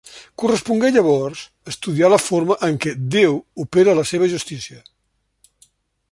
Correspongué, 0.43 0.89
llavors, 0.93 1.41
estudiar 1.73 2.09
la 2.13 2.19
forma 2.29 2.57
en 2.69 2.79
què 2.85 2.93
Déu 3.17 3.37
opera 3.65 3.95
la 3.99 4.07
Seva 4.13 4.31
justícia. 4.35 4.81